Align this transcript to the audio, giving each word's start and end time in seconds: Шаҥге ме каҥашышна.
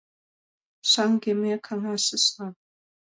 Шаҥге 0.89 1.31
ме 1.41 1.53
каҥашышна. 1.65 2.47